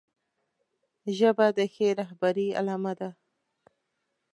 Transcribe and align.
ژبه 1.17 1.45
د 1.57 1.59
ښې 1.73 1.89
رهبرۍ 1.99 2.47
علامه 2.59 2.93
ده 2.99 3.09